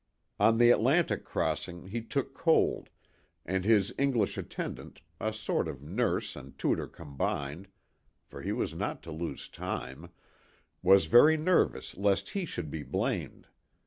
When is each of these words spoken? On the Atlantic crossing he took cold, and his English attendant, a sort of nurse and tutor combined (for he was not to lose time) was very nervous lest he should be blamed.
On 0.39 0.57
the 0.57 0.71
Atlantic 0.71 1.23
crossing 1.23 1.85
he 1.89 2.01
took 2.01 2.33
cold, 2.33 2.89
and 3.45 3.63
his 3.63 3.93
English 3.99 4.35
attendant, 4.35 5.01
a 5.19 5.31
sort 5.31 5.67
of 5.67 5.83
nurse 5.83 6.35
and 6.35 6.57
tutor 6.57 6.87
combined 6.87 7.67
(for 8.25 8.41
he 8.41 8.51
was 8.51 8.73
not 8.73 9.03
to 9.03 9.11
lose 9.11 9.47
time) 9.47 10.09
was 10.81 11.05
very 11.05 11.37
nervous 11.37 11.95
lest 11.95 12.29
he 12.31 12.45
should 12.45 12.71
be 12.71 12.81
blamed. 12.81 13.45